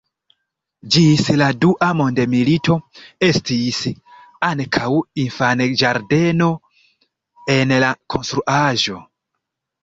Ĝis 0.93 1.25
la 1.41 1.49
Dua 1.65 1.89
mondmilito 1.99 2.77
estis 3.27 3.81
ankaŭ 4.47 4.87
infanĝardeno 5.25 6.49
en 7.59 7.75
la 7.85 7.93
konstruaĵo. 8.17 8.99